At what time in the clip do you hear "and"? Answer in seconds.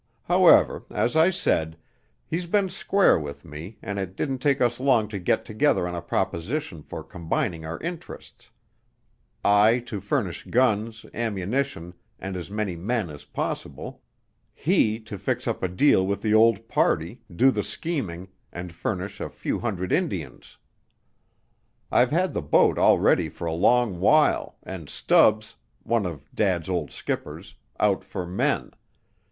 3.83-3.99, 12.17-12.35, 18.51-18.73, 24.63-24.89